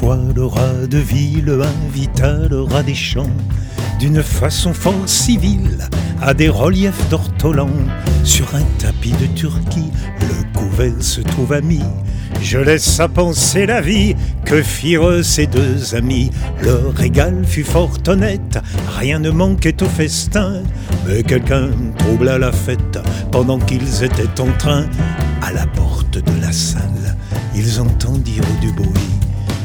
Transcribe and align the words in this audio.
fois 0.00 0.18
le 0.34 0.44
rat 0.44 0.88
de 0.90 0.98
ville 0.98 1.56
invita 1.86 2.48
le 2.50 2.62
rat 2.62 2.82
des 2.82 2.96
champs 2.96 3.36
d'une 4.00 4.24
façon 4.24 4.74
fort 4.74 5.06
civile 5.06 5.88
à 6.20 6.34
des 6.34 6.48
reliefs 6.48 7.08
d'ortolan 7.10 7.70
sur 8.24 8.56
un 8.56 8.64
tapis 8.78 9.12
de 9.12 9.26
Turquie 9.36 9.92
le 10.20 10.58
couvert 10.58 11.00
se 11.00 11.20
trouva 11.20 11.60
mis 11.60 11.84
je 12.42 12.58
laisse 12.58 12.98
à 12.98 13.06
penser 13.06 13.66
la 13.66 13.80
vie 13.80 14.16
que 14.44 14.62
firent 14.62 15.24
ces 15.24 15.46
deux 15.46 15.94
amis. 15.94 16.30
Leur 16.60 16.92
régal 16.92 17.42
fut 17.46 17.64
fort 17.64 17.96
honnête, 18.06 18.58
rien 18.98 19.18
ne 19.18 19.30
manquait 19.30 19.82
au 19.82 19.86
festin. 19.86 20.62
Mais 21.06 21.22
quelqu'un 21.22 21.70
troubla 21.98 22.36
la 22.36 22.52
fête 22.52 22.98
pendant 23.32 23.58
qu'ils 23.58 24.04
étaient 24.04 24.40
en 24.40 24.52
train. 24.58 24.84
À 25.40 25.52
la 25.52 25.66
porte 25.68 26.18
de 26.18 26.40
la 26.42 26.52
salle, 26.52 27.16
ils 27.54 27.80
entendirent 27.80 28.42
du 28.60 28.72
bruit. 28.72 29.13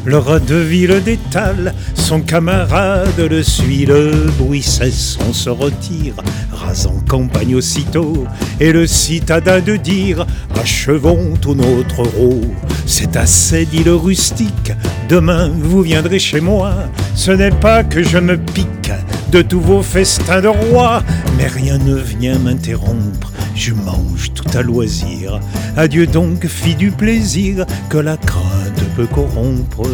Le 0.10 0.18
rat 0.18 0.40
de 0.40 0.56
ville 0.56 1.04
d'étale, 1.04 1.76
son 1.94 2.22
camarade 2.22 3.20
le 3.20 3.44
suit, 3.44 3.86
le 3.86 4.12
bruit 4.40 4.64
cesse, 4.64 5.20
on 5.30 5.34
se 5.34 5.52
retire, 5.52 6.16
rasant 6.52 6.96
campagne 7.08 7.54
aussitôt, 7.54 8.26
et 8.60 8.72
le 8.72 8.88
citadin 8.88 9.60
de 9.60 9.76
dire, 9.76 10.26
achevons 10.60 11.36
tout 11.40 11.54
notre 11.54 12.02
rôle. 12.02 12.56
C'est 12.88 13.18
assez, 13.18 13.68
dit 13.68 13.84
le 13.84 13.94
rustique, 13.94 14.74
demain 15.10 15.52
vous 15.56 15.84
viendrez 15.84 16.18
chez 16.18 16.42
moi, 16.42 16.74
ce 17.14 17.30
n'est 17.30 17.52
pas 17.52 17.84
que 17.84 18.02
je 18.02 18.18
me 18.18 18.36
pique 18.36 18.92
de 19.32 19.44
tous 19.44 19.62
vos 19.62 19.84
festins 19.84 20.42
de 20.42 20.48
roi, 20.48 21.04
mais 21.38 21.46
rien 21.46 21.78
ne 21.78 21.98
vient 21.98 22.40
m'interrompre, 22.40 23.32
je 23.56 23.74
mange 23.74 24.34
tout 24.34 24.58
à 24.58 24.62
loisir. 24.62 25.40
Adieu 25.78 26.08
donc, 26.08 26.46
fille 26.48 26.76
du 26.76 26.92
plaisir, 26.92 27.66
que 27.90 27.98
la 27.98 28.18
crainte 28.18 28.84
peut 28.96 29.08
corrompre. 29.08 29.88